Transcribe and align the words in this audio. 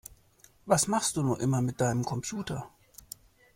Was 0.65 0.87
machst 0.87 1.15
du 1.15 1.21
nur 1.21 1.39
immer 1.39 1.61
mit 1.61 1.79
deinem 1.79 2.03
Computer? 2.03 2.67